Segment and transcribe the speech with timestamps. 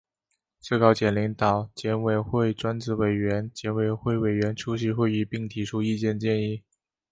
[0.59, 6.63] 最高检领导、检委会专职委员、检委会委员出席会议并提出意见建议